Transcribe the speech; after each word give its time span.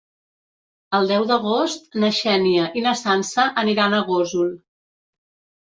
El 0.99 1.09
deu 1.11 1.25
d'agost 1.33 1.99
na 2.05 2.11
Xènia 2.21 2.67
i 2.81 2.85
na 2.89 2.95
Sança 3.05 3.47
aniran 3.67 3.99
a 4.01 4.05
Gósol. 4.13 4.53